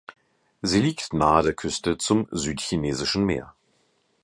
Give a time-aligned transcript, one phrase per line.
[0.63, 3.53] Sie liegt nahe der Küste zum Südchinesischen Meer.